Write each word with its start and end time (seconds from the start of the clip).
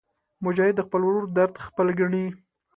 مجاهد 0.43 0.75
د 0.77 0.81
خپل 0.87 1.01
ورور 1.03 1.25
درد 1.37 1.55
خپل 1.67 1.87
ګڼي. 1.99 2.25